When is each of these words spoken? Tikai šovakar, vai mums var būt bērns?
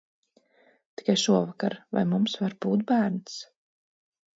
Tikai 1.01 1.17
šovakar, 1.25 1.77
vai 1.97 2.05
mums 2.15 2.37
var 2.43 2.59
būt 2.67 2.91
bērns? 2.95 3.41